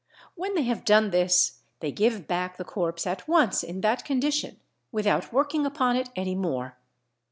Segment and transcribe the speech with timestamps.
[0.33, 4.59] When they have done this they give back the corpse at once in that condition
[4.91, 6.75] without working upon it any more.